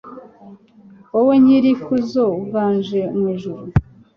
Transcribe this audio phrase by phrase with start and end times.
[1.13, 3.63] Wowe Nyir’ikuzo uganje mu ijuru